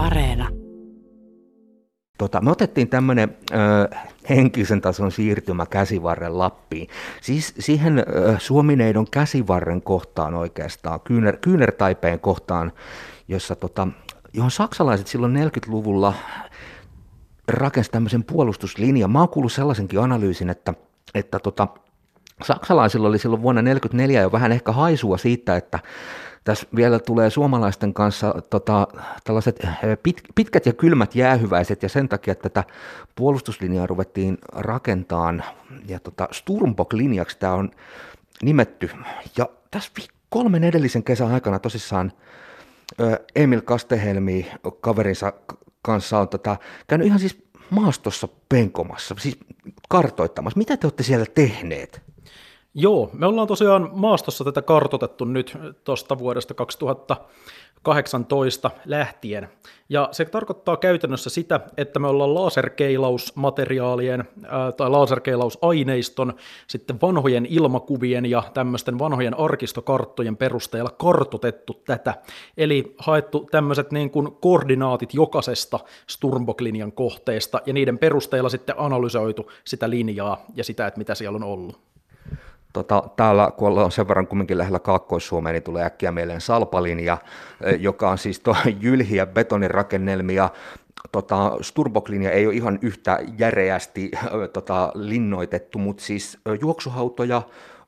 Areena. 0.00 0.48
Tota, 2.18 2.40
me 2.40 2.50
otettiin 2.50 2.88
tämmöinen 2.88 3.36
henkisen 4.28 4.80
tason 4.80 5.12
siirtymä 5.12 5.66
käsivarren 5.66 6.38
Lappiin. 6.38 6.88
Siis 7.20 7.54
siihen 7.58 7.98
ö, 7.98 8.02
Suomineidon 8.38 9.06
käsivarren 9.10 9.82
kohtaan 9.82 10.34
oikeastaan, 10.34 11.00
kyynär, 11.00 11.36
kyynärtaipeen 11.36 12.20
kohtaan, 12.20 12.72
jossa 13.28 13.56
tota, 13.56 13.88
johon 14.32 14.50
saksalaiset 14.50 15.06
silloin 15.06 15.36
40-luvulla 15.36 16.14
rakensi 17.48 17.90
tämmöisen 17.90 18.24
puolustuslinjan. 18.24 19.10
Mä 19.10 19.18
oon 19.18 19.28
kuullut 19.28 19.52
sellaisenkin 19.52 20.00
analyysin, 20.00 20.50
että, 20.50 20.74
että 21.14 21.38
tota, 21.38 21.68
saksalaisilla 22.44 23.08
oli 23.08 23.18
silloin 23.18 23.42
vuonna 23.42 23.60
1944 23.60 24.22
jo 24.22 24.32
vähän 24.32 24.52
ehkä 24.52 24.72
haisua 24.72 25.18
siitä, 25.18 25.56
että 25.56 25.78
tässä 26.44 26.66
vielä 26.76 26.98
tulee 26.98 27.30
suomalaisten 27.30 27.94
kanssa 27.94 28.34
tota, 28.50 28.88
tällaiset 29.24 29.64
eh, 29.64 29.98
pit, 30.02 30.22
pitkät 30.34 30.66
ja 30.66 30.72
kylmät 30.72 31.14
jäähyväiset 31.14 31.82
ja 31.82 31.88
sen 31.88 32.08
takia 32.08 32.34
tätä 32.34 32.64
puolustuslinjaa 33.14 33.86
ruvettiin 33.86 34.38
rakentamaan 34.52 35.44
ja 35.88 36.00
tota, 36.00 36.28
Sturmbok-linjaksi 36.32 37.38
tämä 37.38 37.54
on 37.54 37.70
nimetty. 38.42 38.90
Ja 39.38 39.48
tässä 39.70 39.92
kolmen 40.28 40.64
edellisen 40.64 41.04
kesän 41.04 41.32
aikana 41.32 41.58
tosissaan 41.58 42.12
Emil 43.34 43.60
Kastehelmi 43.60 44.50
kaverinsa 44.80 45.32
kanssa 45.82 46.18
on 46.18 46.28
tota, 46.28 46.56
käynyt 46.86 47.06
ihan 47.06 47.18
siis 47.18 47.42
maastossa 47.70 48.28
penkomassa, 48.48 49.14
siis 49.18 49.38
kartoittamassa. 49.88 50.58
Mitä 50.58 50.76
te 50.76 50.86
olette 50.86 51.02
siellä 51.02 51.26
tehneet? 51.34 52.02
Joo, 52.74 53.10
me 53.12 53.26
ollaan 53.26 53.48
tosiaan 53.48 53.90
maastossa 53.92 54.44
tätä 54.44 54.62
kartotettu 54.62 55.24
nyt 55.24 55.58
tuosta 55.84 56.18
vuodesta 56.18 56.54
2018 56.54 58.70
lähtien. 58.84 59.48
Ja 59.88 60.08
se 60.12 60.24
tarkoittaa 60.24 60.76
käytännössä 60.76 61.30
sitä, 61.30 61.60
että 61.76 61.98
me 61.98 62.08
ollaan 62.08 62.34
laserkeilausmateriaalien 62.34 64.24
ää, 64.44 64.72
tai 64.72 64.90
laserkeilausaineiston, 64.90 66.34
sitten 66.66 67.00
vanhojen 67.02 67.46
ilmakuvien 67.46 68.26
ja 68.26 68.42
tämmöisten 68.54 68.98
vanhojen 68.98 69.38
arkistokarttojen 69.38 70.36
perusteella 70.36 70.90
kartotettu 70.90 71.82
tätä. 71.86 72.14
Eli 72.56 72.94
haettu 72.98 73.48
tämmöiset 73.50 73.92
niin 73.92 74.10
kuin 74.10 74.32
koordinaatit 74.32 75.14
jokaisesta 75.14 75.78
Sturmbok-linjan 76.06 76.92
kohteesta 76.92 77.60
ja 77.66 77.72
niiden 77.72 77.98
perusteella 77.98 78.48
sitten 78.48 78.74
analysoitu 78.78 79.50
sitä 79.64 79.90
linjaa 79.90 80.44
ja 80.54 80.64
sitä, 80.64 80.86
että 80.86 80.98
mitä 80.98 81.14
siellä 81.14 81.36
on 81.36 81.44
ollut. 81.44 81.89
Tota, 82.72 83.02
täällä, 83.16 83.50
kun 83.56 83.68
ollaan 83.68 83.92
sen 83.92 84.08
verran 84.08 84.26
kumminkin 84.26 84.58
lähellä 84.58 84.78
Kaakkois-Suomea, 84.78 85.52
niin 85.52 85.62
tulee 85.62 85.84
äkkiä 85.84 86.12
mieleen 86.12 86.40
Salpalinja, 86.40 87.18
eh, 87.64 87.80
joka 87.80 88.10
on 88.10 88.18
siis 88.18 88.40
tuo 88.40 88.56
jylhiä 88.80 89.26
betonirakennelmia. 89.26 90.48
Tota, 91.12 91.58
Sturboklinja 91.60 92.30
ei 92.30 92.46
ole 92.46 92.54
ihan 92.54 92.78
yhtä 92.82 93.18
järeästi 93.38 94.10
eh, 94.14 94.30
tota, 94.52 94.92
linnoitettu, 94.94 95.78
mutta 95.78 96.04
siis 96.04 96.38
eh, 96.46 96.58
juoksuhautoja, 96.60 97.42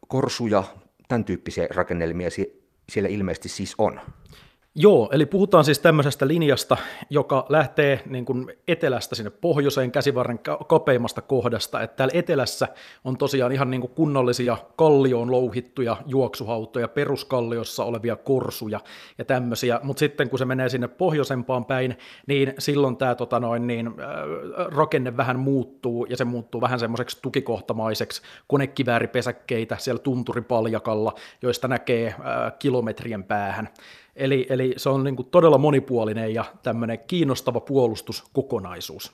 korsuja, 0.09 0.65
tämän 1.09 1.25
tyyppisiä 1.25 1.67
rakennelmia 1.75 2.29
siellä 2.89 3.09
ilmeisesti 3.09 3.49
siis 3.49 3.75
on. 3.79 4.01
Joo, 4.75 5.09
eli 5.13 5.27
puhutaan 5.27 5.65
siis 5.65 5.79
tämmöisestä 5.79 6.29
linjasta, 6.29 6.77
joka 7.11 7.47
lähtee 7.49 8.03
niin 8.07 8.25
kuin 8.25 8.53
etelästä 8.69 9.15
sinne 9.15 9.31
pohjoiseen 9.31 9.93
käsivarren 9.93 10.41
kapeimmasta 10.69 11.23
kohdasta. 11.23 11.83
Että 11.83 11.97
täällä 11.97 12.19
etelässä 12.19 12.69
on 13.05 13.17
tosiaan 13.17 13.53
ihan 13.53 13.71
niin 13.71 13.81
kuin 13.81 13.91
kunnollisia 13.91 14.57
kallioon 14.77 15.31
louhittuja 15.31 15.97
juoksuhautoja, 16.07 16.89
peruskalliossa 16.89 17.85
olevia 17.85 18.17
korsuja 18.17 18.81
ja 19.19 19.25
tämmöisiä. 19.25 19.81
Mutta 19.83 20.01
sitten 20.01 20.31
kun 20.31 20.39
se 20.39 20.45
menee 20.45 20.69
sinne 20.69 20.89
pohjoisempaan 20.89 21.65
päin, 21.65 21.99
niin 22.27 22.55
silloin 22.59 22.97
tämä 22.97 23.15
tota 23.15 23.41
noin, 23.41 23.67
niin, 23.67 23.87
äh, 23.87 23.95
rakenne 24.57 25.17
vähän 25.17 25.39
muuttuu 25.39 26.07
ja 26.11 26.17
se 26.17 26.25
muuttuu 26.25 26.61
vähän 26.61 26.79
semmoiseksi 26.79 27.19
tukikohtamaiseksi 27.23 28.23
konekivääripesäkkeitä 28.47 29.77
siellä 29.79 30.03
tunturipaljakalla, 30.03 31.15
joista 31.43 31.69
näkee 31.69 32.07
äh, 32.07 32.53
kilometrien 32.59 33.25
päähän. 33.25 33.69
Eli, 34.17 34.47
eli 34.51 34.75
se 34.77 34.89
on 34.89 35.05
niin 35.05 35.17
kuin 35.17 35.29
todella 35.31 35.59
monipuolinen 35.59 36.35
ja 36.35 36.45
tämmöinen 36.63 36.99
kiinnostava 37.07 37.61
puolustuskokonaisuus. 37.61 39.13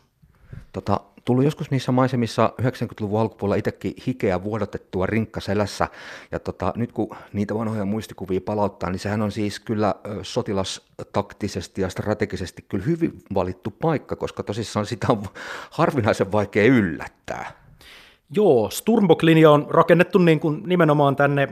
Tota, 0.72 1.00
tullut 1.24 1.44
joskus 1.44 1.70
niissä 1.70 1.92
maisemissa 1.92 2.52
90-luvun 2.62 3.20
alkupuolella 3.20 3.56
itsekin 3.58 3.94
hikeä 4.06 4.42
vuodotettua 4.42 5.06
rinkkaselässä, 5.06 5.88
ja 6.32 6.38
tota, 6.38 6.72
nyt 6.76 6.92
kun 6.92 7.16
niitä 7.32 7.54
vanhoja 7.54 7.84
muistikuvia 7.84 8.40
palauttaa, 8.40 8.90
niin 8.90 8.98
sehän 8.98 9.22
on 9.22 9.32
siis 9.32 9.60
kyllä 9.60 9.94
sotilastaktisesti 10.22 11.80
ja 11.82 11.88
strategisesti 11.88 12.64
kyllä 12.68 12.84
hyvin 12.84 13.22
valittu 13.34 13.70
paikka, 13.70 14.16
koska 14.16 14.42
tosissaan 14.42 14.86
sitä 14.86 15.06
on 15.10 15.22
harvinaisen 15.70 16.32
vaikea 16.32 16.64
yllättää. 16.64 17.67
Joo, 18.30 18.70
Sturmbok-linja 18.70 19.50
on 19.50 19.66
rakennettu 19.70 20.18
niin 20.18 20.40
kuin 20.40 20.62
nimenomaan 20.66 21.16
tänne 21.16 21.48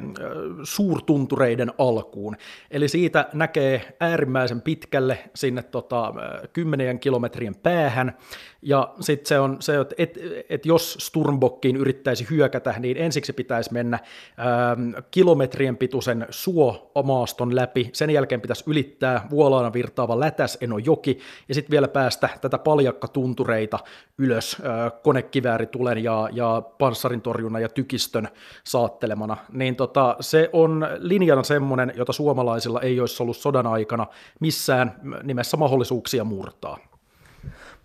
suurtuntureiden 0.62 1.72
alkuun. 1.78 2.36
Eli 2.70 2.88
siitä 2.88 3.28
näkee 3.32 3.96
äärimmäisen 4.00 4.62
pitkälle 4.62 5.18
sinne 5.34 5.62
tota, 5.62 6.14
kymmenien 6.52 6.98
kilometrien 6.98 7.54
päähän. 7.54 8.16
Ja 8.62 8.94
sitten 9.00 9.26
se 9.26 9.38
on 9.38 9.56
se, 9.60 9.80
että 9.80 9.94
et, 9.98 10.18
et 10.48 10.66
jos 10.66 10.96
Sturmbokkiin 11.00 11.76
yrittäisi 11.76 12.26
hyökätä, 12.30 12.74
niin 12.78 12.96
ensiksi 12.96 13.32
pitäisi 13.32 13.72
mennä 13.72 13.98
ähm, 14.38 14.90
kilometrien 15.10 15.76
pituisen 15.76 16.26
suomaaston 16.30 17.56
läpi. 17.56 17.90
Sen 17.92 18.10
jälkeen 18.10 18.40
pitäisi 18.40 18.64
ylittää 18.66 19.26
vuolaana 19.30 19.72
virtaava 19.72 20.20
Lätäs-Enojoki 20.20 21.18
ja 21.48 21.54
sitten 21.54 21.70
vielä 21.70 21.88
päästä 21.88 22.28
tätä 22.40 22.58
paljakkatuntureita 22.58 23.78
ylös 24.18 24.56
äh, 24.60 24.92
konekivääritulen 25.02 26.04
ja, 26.04 26.28
ja 26.32 26.62
panssarintorjunnan 26.78 27.62
ja 27.62 27.68
tykistön 27.68 28.28
saattelemana, 28.64 29.36
niin 29.52 29.76
tota, 29.76 30.16
se 30.20 30.50
on 30.52 30.86
linjana 30.98 31.42
semmoinen, 31.42 31.92
jota 31.96 32.12
suomalaisilla 32.12 32.80
ei 32.80 33.00
olisi 33.00 33.22
ollut 33.22 33.36
sodan 33.36 33.66
aikana 33.66 34.06
missään 34.40 34.94
nimessä 35.22 35.56
mahdollisuuksia 35.56 36.24
murtaa. 36.24 36.78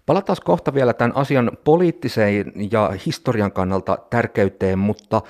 Palataan 0.05 0.37
kohta 0.43 0.73
vielä 0.73 0.93
tämän 0.93 1.15
asian 1.15 1.51
poliittiseen 1.63 2.53
ja 2.71 2.91
historian 3.05 3.51
kannalta 3.51 3.97
tärkeyteen, 4.09 4.79
mutta 4.79 5.21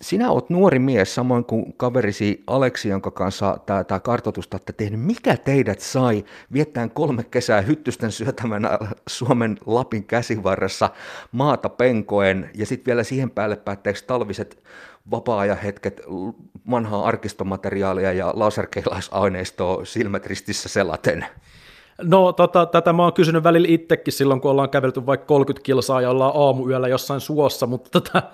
sinä 0.00 0.30
olet 0.30 0.50
nuori 0.50 0.78
mies, 0.78 1.14
samoin 1.14 1.44
kuin 1.44 1.74
kaverisi 1.76 2.42
Aleksi, 2.46 2.88
jonka 2.88 3.10
kanssa 3.10 3.58
tämä 3.86 4.00
kartoitusta 4.00 4.54
olette 4.54 4.72
tehnyt. 4.72 5.00
Mikä 5.00 5.36
teidät 5.36 5.80
sai 5.80 6.24
viettään 6.52 6.90
kolme 6.90 7.24
kesää 7.24 7.60
hyttysten 7.60 8.12
syötämänä 8.12 8.78
Suomen 9.08 9.58
Lapin 9.66 10.04
käsivarressa 10.04 10.90
maata 11.32 11.68
penkoen 11.68 12.50
ja 12.54 12.66
sitten 12.66 12.86
vielä 12.86 13.02
siihen 13.04 13.30
päälle 13.30 13.56
päätteeksi 13.56 14.04
talviset 14.06 14.62
vapaa-ajan 15.10 15.58
vanhaa 16.70 17.04
arkistomateriaalia 17.04 18.12
ja 18.12 18.32
laserkeilaisaineistoa 18.36 19.84
silmät 19.84 20.26
ristissä 20.26 20.68
selaten? 20.68 21.26
No 22.02 22.32
tota, 22.32 22.66
tätä 22.66 22.92
mä 22.92 23.02
oon 23.02 23.12
kysynyt 23.12 23.44
välillä 23.44 23.68
itsekin 23.70 24.12
silloin, 24.12 24.40
kun 24.40 24.50
ollaan 24.50 24.70
kävelty 24.70 25.06
vaikka 25.06 25.26
30 25.26 25.64
kilsaa 25.64 26.00
ja 26.00 26.10
ollaan 26.10 26.32
aamuyöllä 26.34 26.88
jossain 26.88 27.20
suossa, 27.20 27.66
mutta 27.66 28.00
tota, 28.00 28.18
äh, 28.18 28.32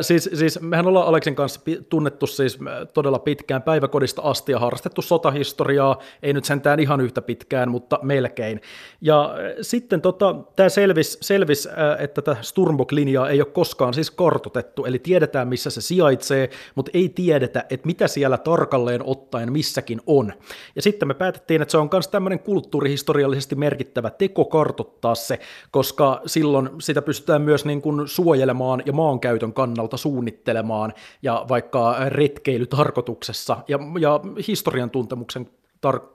siis, 0.00 0.30
siis 0.34 0.60
mehän 0.60 0.86
ollaan 0.86 1.06
Aleksin 1.06 1.34
kanssa 1.34 1.60
tunnettu 1.88 2.26
siis 2.26 2.58
todella 2.94 3.18
pitkään 3.18 3.62
päiväkodista 3.62 4.22
asti 4.22 4.52
ja 4.52 4.58
harrastettu 4.58 5.02
sotahistoriaa, 5.02 5.98
ei 6.22 6.32
nyt 6.32 6.44
sentään 6.44 6.80
ihan 6.80 7.00
yhtä 7.00 7.22
pitkään, 7.22 7.70
mutta 7.70 7.98
melkein. 8.02 8.60
Ja 9.00 9.34
sitten 9.60 10.00
tota, 10.00 10.36
tämä 10.56 10.68
selvisi, 10.68 11.18
selvis, 11.20 11.68
että 11.98 12.22
tätä 12.22 12.40
Sturmbok-linjaa 12.42 13.28
ei 13.28 13.40
ole 13.40 13.50
koskaan 13.52 13.94
siis 13.94 14.10
kartotettu, 14.10 14.84
eli 14.84 14.98
tiedetään 14.98 15.48
missä 15.48 15.70
se 15.70 15.80
sijaitsee, 15.80 16.50
mutta 16.74 16.90
ei 16.94 17.08
tiedetä, 17.08 17.64
että 17.70 17.86
mitä 17.86 18.08
siellä 18.08 18.38
tarkalleen 18.38 19.02
ottaen 19.04 19.52
missäkin 19.52 20.00
on. 20.06 20.32
Ja 20.76 20.82
sitten 20.82 21.08
me 21.08 21.14
päätettiin, 21.14 21.62
että 21.62 21.72
se 21.72 21.78
on 21.78 21.88
myös 21.92 22.08
tämmöinen 22.08 22.38
kulttuuri, 22.38 22.79
kulttuurihistoriallisesti 22.80 23.54
merkittävä 23.54 24.10
teko 24.10 24.44
kartottaa 24.44 25.14
se, 25.14 25.38
koska 25.70 26.20
silloin 26.26 26.70
sitä 26.80 27.02
pystytään 27.02 27.42
myös 27.42 27.64
niin 27.64 27.82
kuin 27.82 28.08
suojelemaan 28.08 28.82
ja 28.86 28.92
maankäytön 28.92 29.52
kannalta 29.52 29.96
suunnittelemaan 29.96 30.92
ja 31.22 31.46
vaikka 31.48 31.96
retkeilytarkoituksessa 32.08 33.56
ja, 33.68 33.78
ja 34.00 34.20
historian 34.48 34.90
tuntemuksen 34.90 35.50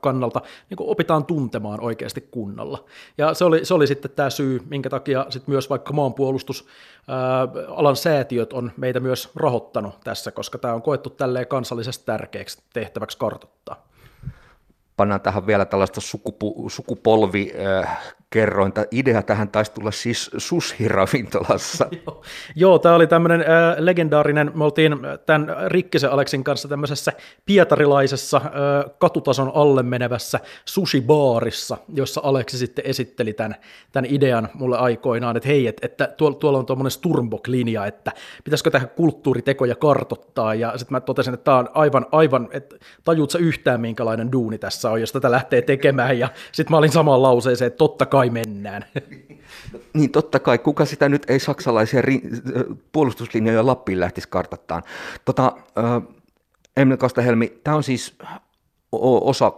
kannalta 0.00 0.42
niin 0.70 0.76
kuin 0.76 0.90
opitaan 0.90 1.24
tuntemaan 1.24 1.80
oikeasti 1.80 2.20
kunnolla. 2.20 2.84
Ja 3.18 3.34
se 3.34 3.44
oli, 3.44 3.64
se 3.64 3.74
oli 3.74 3.86
sitten 3.86 4.10
tämä 4.10 4.30
syy, 4.30 4.60
minkä 4.70 4.90
takia 4.90 5.26
sit 5.28 5.48
myös 5.48 5.70
vaikka 5.70 5.92
maanpuolustus 5.92 6.66
alan 7.68 7.96
säätiöt 7.96 8.52
on 8.52 8.72
meitä 8.76 9.00
myös 9.00 9.30
rahoittanut 9.36 9.94
tässä, 10.04 10.30
koska 10.30 10.58
tämä 10.58 10.74
on 10.74 10.82
koettu 10.82 11.10
tälleen 11.10 11.46
kansallisesti 11.46 12.06
tärkeäksi 12.06 12.62
tehtäväksi 12.72 13.18
kartoittaa 13.18 13.86
pannaan 14.96 15.20
tähän 15.20 15.46
vielä 15.46 15.64
tällaista 15.64 16.00
sukupu, 16.00 16.70
sukupolvi 16.70 17.52
äh, 17.82 17.98
kerroin, 18.30 18.68
että 18.68 18.86
idea 18.90 19.22
tähän 19.22 19.48
taisi 19.48 19.72
tulla 19.72 19.90
siis 19.90 20.30
sushi-ravintolassa. 20.36 21.88
Joo, 22.06 22.22
Joo 22.56 22.78
tämä 22.78 22.94
oli 22.94 23.06
tämmöinen 23.06 23.40
äh, 23.40 23.46
legendaarinen, 23.78 24.52
me 24.54 24.64
oltiin 24.64 24.96
tämän 25.26 25.56
Rikkisen 25.66 26.10
Aleksin 26.10 26.44
kanssa 26.44 26.68
tämmöisessä 26.68 27.12
pietarilaisessa 27.44 28.36
äh, 28.36 28.52
katutason 28.98 29.52
alle 29.54 29.82
menevässä 29.82 30.40
sushi-baarissa, 30.64 31.76
jossa 31.94 32.20
Aleksi 32.24 32.58
sitten 32.58 32.86
esitteli 32.86 33.32
tämän, 33.32 33.54
tämän 33.92 34.10
idean 34.10 34.48
mulle 34.54 34.78
aikoinaan, 34.78 35.36
että 35.36 35.48
hei, 35.48 35.66
että, 35.66 35.86
että 35.86 36.14
tuolla, 36.16 36.38
tuolla 36.38 36.58
on 36.58 36.66
tuommoinen 36.66 36.90
Sturmbok-linja, 36.90 37.86
että 37.86 38.12
pitäisikö 38.44 38.70
tähän 38.70 38.88
kulttuuritekoja 38.88 39.74
kartottaa, 39.74 40.54
ja 40.54 40.78
sitten 40.78 40.96
mä 40.96 41.00
totesin, 41.00 41.34
että 41.34 41.44
tämä 41.44 41.58
on 41.58 41.68
aivan, 41.74 42.06
aivan 42.12 42.48
että 42.52 42.76
tajuut 43.04 43.34
yhtään 43.34 43.80
minkälainen 43.80 44.32
duuni 44.32 44.58
tässä 44.58 44.90
on, 44.90 45.00
jos 45.00 45.12
tätä 45.12 45.30
lähtee 45.30 45.62
tekemään, 45.62 46.18
ja 46.18 46.28
sitten 46.52 46.72
mä 46.72 46.78
olin 46.78 46.92
samaan 46.92 47.22
lauseeseen, 47.22 47.66
että 47.66 47.78
totta 47.78 48.06
kai 48.06 48.15
mennään. 48.30 48.84
Niin 49.94 50.10
totta 50.10 50.38
kai, 50.38 50.58
kuka 50.58 50.84
sitä 50.84 51.08
nyt 51.08 51.30
ei 51.30 51.40
saksalaisia 51.40 52.00
ri- 52.00 52.76
puolustuslinjoja 52.92 53.66
Lappiin 53.66 54.00
lähtisi 54.00 54.28
kartattaan. 54.28 54.82
Tota, 55.24 55.52
äh, 55.78 56.02
Emil 56.76 56.96
Kastahelmi, 56.96 57.60
tämä 57.64 57.76
on 57.76 57.82
siis 57.82 58.16
osa 58.92 59.52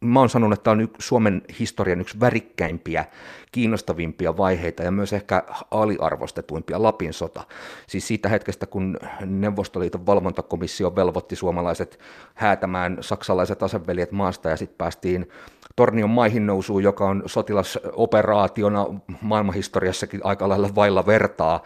mä 0.00 0.20
oon 0.20 0.28
sanonut, 0.28 0.58
että 0.58 0.64
tämä 0.64 0.82
on 0.82 0.88
Suomen 0.98 1.42
historian 1.58 2.00
yksi 2.00 2.20
värikkäimpiä, 2.20 3.04
kiinnostavimpia 3.52 4.36
vaiheita 4.36 4.82
ja 4.82 4.90
myös 4.90 5.12
ehkä 5.12 5.42
aliarvostetuimpia 5.70 6.82
Lapin 6.82 7.12
sota. 7.12 7.44
Siis 7.86 8.08
siitä 8.08 8.28
hetkestä, 8.28 8.66
kun 8.66 8.98
Neuvostoliiton 9.26 10.06
valvontakomissio 10.06 10.96
velvoitti 10.96 11.36
suomalaiset 11.36 11.98
häätämään 12.34 12.98
saksalaiset 13.00 13.62
aseveljet 13.62 14.12
maasta 14.12 14.50
ja 14.50 14.56
sitten 14.56 14.78
päästiin 14.78 15.28
Tornion 15.76 16.10
maihin 16.10 16.46
nousuun, 16.46 16.82
joka 16.82 17.08
on 17.08 17.22
sotilasoperaationa 17.26 18.86
maailmanhistoriassakin 19.20 20.20
aika 20.24 20.48
lailla 20.48 20.74
vailla 20.74 21.06
vertaa, 21.06 21.62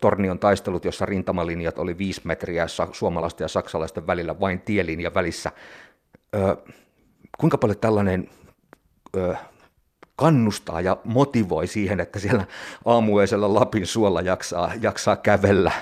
Tornion 0.00 0.38
taistelut, 0.38 0.84
jossa 0.84 1.06
rintamalinjat 1.06 1.78
oli 1.78 1.98
viisi 1.98 2.20
metriä 2.24 2.66
suomalaisten 2.92 3.44
ja 3.44 3.48
saksalaisten 3.48 4.06
välillä, 4.06 4.40
vain 4.40 4.60
tielinja 4.60 5.14
välissä. 5.14 5.52
Ö, 6.34 6.56
kuinka 7.38 7.58
paljon 7.58 7.78
tällainen 7.78 8.30
ö, 9.16 9.34
kannustaa 10.16 10.80
ja 10.80 10.96
motivoi 11.04 11.66
siihen, 11.66 12.00
että 12.00 12.18
siellä 12.18 12.46
aamuisella 12.84 13.54
Lapin 13.54 13.86
suolla 13.86 14.20
jaksaa, 14.20 14.72
jaksaa 14.80 15.16
kävellä? 15.16 15.72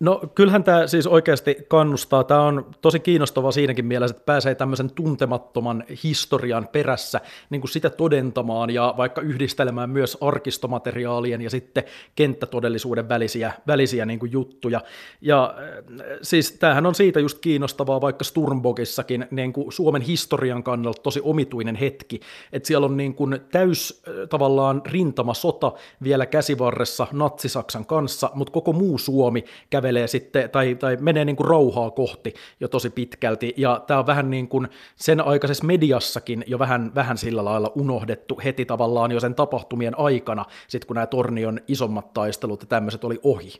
No 0.00 0.22
kyllähän 0.34 0.64
tämä 0.64 0.86
siis 0.86 1.06
oikeasti 1.06 1.56
kannustaa. 1.68 2.24
Tämä 2.24 2.42
on 2.42 2.70
tosi 2.80 3.00
kiinnostava 3.00 3.52
siinäkin 3.52 3.86
mielessä, 3.86 4.16
että 4.16 4.26
pääsee 4.26 4.54
tämmöisen 4.54 4.90
tuntemattoman 4.90 5.84
historian 6.04 6.68
perässä 6.72 7.20
niin 7.50 7.60
kuin 7.60 7.70
sitä 7.70 7.90
todentamaan 7.90 8.70
ja 8.70 8.94
vaikka 8.96 9.20
yhdistelemään 9.20 9.90
myös 9.90 10.18
arkistomateriaalien 10.20 11.40
ja 11.40 11.50
sitten 11.50 11.84
kenttätodellisuuden 12.14 13.08
välisiä, 13.08 13.52
välisiä 13.66 14.06
niin 14.06 14.18
kuin 14.18 14.32
juttuja. 14.32 14.80
Ja 15.20 15.54
äh, 15.58 16.06
siis 16.22 16.52
tämähän 16.52 16.86
on 16.86 16.94
siitä 16.94 17.20
just 17.20 17.38
kiinnostavaa 17.38 18.00
vaikka 18.00 18.24
Sturmbokissakin 18.24 19.26
niin 19.30 19.52
kuin 19.52 19.72
Suomen 19.72 20.02
historian 20.02 20.62
kannalta 20.62 21.02
tosi 21.02 21.20
omituinen 21.24 21.76
hetki, 21.76 22.20
että 22.52 22.66
siellä 22.66 22.86
on 22.86 22.96
niin 22.96 23.14
kuin 23.14 23.40
täys 23.52 24.02
äh, 24.08 24.14
tavallaan 24.28 24.82
rintamasota 24.84 25.72
vielä 26.02 26.26
käsivarressa 26.26 27.06
Natsi-Saksan 27.12 27.86
kanssa, 27.86 28.30
mutta 28.34 28.52
koko 28.52 28.72
muu 28.72 28.98
Suomi 28.98 29.44
kävi 29.70 29.85
kävelee 29.86 30.06
sitten, 30.06 30.50
tai, 30.50 30.74
tai 30.74 30.96
menee 31.00 31.24
niin 31.24 31.36
kuin 31.36 31.48
rauhaa 31.48 31.90
kohti 31.90 32.34
jo 32.60 32.68
tosi 32.68 32.90
pitkälti, 32.90 33.54
ja 33.56 33.84
tämä 33.86 34.00
on 34.00 34.06
vähän 34.06 34.30
niin 34.30 34.48
kuin 34.48 34.68
sen 34.96 35.20
aikaisessa 35.20 35.64
mediassakin 35.64 36.44
jo 36.46 36.58
vähän, 36.58 36.94
vähän 36.94 37.18
sillä 37.18 37.44
lailla 37.44 37.72
unohdettu 37.74 38.40
heti 38.44 38.64
tavallaan 38.64 39.12
jo 39.12 39.20
sen 39.20 39.34
tapahtumien 39.34 39.98
aikana, 39.98 40.44
sitten 40.68 40.86
kun 40.86 40.94
nämä 40.94 41.06
Tornion 41.06 41.60
isommat 41.68 42.12
taistelut 42.12 42.62
ja 42.62 42.66
tämmöiset 42.66 43.04
oli 43.04 43.20
ohi, 43.22 43.52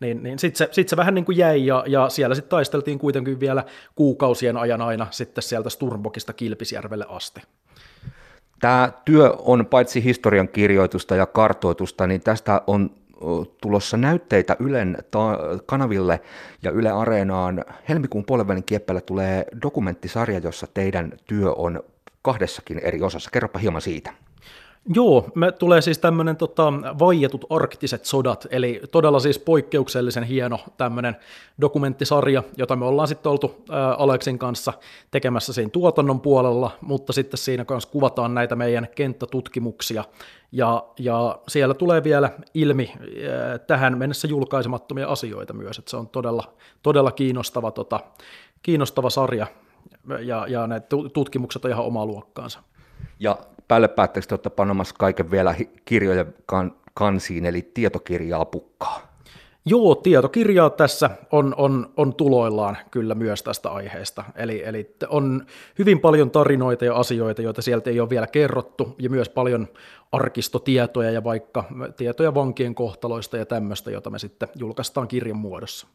niin, 0.00 0.22
niin 0.22 0.38
sitten 0.38 0.58
se, 0.58 0.68
sit 0.72 0.88
se 0.88 0.96
vähän 0.96 1.14
niin 1.14 1.24
kuin 1.24 1.38
jäi, 1.38 1.66
ja, 1.66 1.84
ja 1.86 2.08
siellä 2.08 2.34
sitten 2.34 2.50
taisteltiin 2.50 2.98
kuitenkin 2.98 3.40
vielä 3.40 3.64
kuukausien 3.94 4.56
ajan 4.56 4.82
aina 4.82 5.06
sitten 5.10 5.42
sieltä 5.42 5.70
Sturmbokista 5.70 6.32
Kilpisjärvelle 6.32 7.06
asti. 7.08 7.40
Tämä 8.60 8.92
työ 9.04 9.34
on 9.38 9.66
paitsi 9.66 10.04
historian 10.04 10.48
kirjoitusta 10.48 11.16
ja 11.16 11.26
kartoitusta, 11.26 12.06
niin 12.06 12.20
tästä 12.20 12.62
on 12.66 12.90
tulossa 13.60 13.96
näytteitä 13.96 14.56
Ylen 14.58 14.98
ta- 15.10 15.38
kanaville 15.66 16.20
ja 16.62 16.70
Yle 16.70 16.90
Areenaan. 16.90 17.64
Helmikuun 17.88 18.24
puolenvälin 18.24 18.64
kieppeillä 18.64 19.00
tulee 19.00 19.44
dokumenttisarja, 19.62 20.38
jossa 20.38 20.66
teidän 20.74 21.12
työ 21.26 21.52
on 21.52 21.82
kahdessakin 22.22 22.78
eri 22.78 23.02
osassa. 23.02 23.30
Kerropa 23.30 23.58
hieman 23.58 23.82
siitä. 23.82 24.12
Joo, 24.88 25.28
me 25.34 25.52
tulee 25.52 25.82
siis 25.82 25.98
tämmöinen 25.98 26.36
tota, 26.36 26.72
vaietut 26.98 27.44
arktiset 27.50 28.04
sodat, 28.04 28.46
eli 28.50 28.80
todella 28.90 29.20
siis 29.20 29.38
poikkeuksellisen 29.38 30.24
hieno 30.24 30.58
tämmöinen 30.76 31.16
dokumenttisarja, 31.60 32.42
jota 32.56 32.76
me 32.76 32.84
ollaan 32.84 33.08
sitten 33.08 33.32
oltu 33.32 33.64
ää, 33.70 33.94
Aleksin 33.94 34.38
kanssa 34.38 34.72
tekemässä 35.10 35.52
siinä 35.52 35.70
tuotannon 35.70 36.20
puolella, 36.20 36.70
mutta 36.80 37.12
sitten 37.12 37.38
siinä 37.38 37.64
kanssa 37.64 37.90
kuvataan 37.90 38.34
näitä 38.34 38.56
meidän 38.56 38.88
kenttätutkimuksia, 38.94 40.04
ja, 40.52 40.84
ja 40.98 41.38
siellä 41.48 41.74
tulee 41.74 42.04
vielä 42.04 42.30
ilmi 42.54 42.92
ää, 42.98 43.58
tähän 43.58 43.98
mennessä 43.98 44.28
julkaisemattomia 44.28 45.08
asioita 45.08 45.52
myös, 45.52 45.78
että 45.78 45.90
se 45.90 45.96
on 45.96 46.08
todella, 46.08 46.54
todella 46.82 47.12
kiinnostava, 47.12 47.70
tota, 47.70 48.00
kiinnostava 48.62 49.10
sarja, 49.10 49.46
ja, 50.20 50.46
ja 50.48 50.66
ne 50.66 50.82
tutkimukset 51.12 51.64
on 51.64 51.70
ihan 51.70 51.84
omaa 51.84 52.06
luokkaansa. 52.06 52.60
Ja 53.18 53.38
päälle 53.68 53.88
päätteeksi 53.88 54.34
olette 54.34 54.50
panomassa 54.50 54.94
kaiken 54.98 55.30
vielä 55.30 55.54
kirjojen 55.84 56.34
kan, 56.46 56.72
kansiin, 56.94 57.46
eli 57.46 57.70
tietokirjaa 57.74 58.44
pukkaa. 58.44 59.14
Joo, 59.66 59.94
tietokirjaa 59.94 60.70
tässä 60.70 61.10
on, 61.32 61.54
on, 61.58 61.92
on 61.96 62.14
tuloillaan 62.14 62.76
kyllä 62.90 63.14
myös 63.14 63.42
tästä 63.42 63.70
aiheesta. 63.70 64.24
Eli, 64.36 64.62
eli 64.64 64.94
on 65.08 65.46
hyvin 65.78 66.00
paljon 66.00 66.30
tarinoita 66.30 66.84
ja 66.84 66.94
asioita, 66.96 67.42
joita 67.42 67.62
sieltä 67.62 67.90
ei 67.90 68.00
ole 68.00 68.10
vielä 68.10 68.26
kerrottu, 68.26 68.94
ja 68.98 69.10
myös 69.10 69.28
paljon 69.28 69.68
arkistotietoja 70.12 71.10
ja 71.10 71.24
vaikka 71.24 71.64
tietoja 71.96 72.34
vankien 72.34 72.74
kohtaloista 72.74 73.36
ja 73.36 73.46
tämmöistä, 73.46 73.90
jota 73.90 74.10
me 74.10 74.18
sitten 74.18 74.48
julkaistaan 74.54 75.08
kirjan 75.08 75.36
muodossa. 75.36 75.86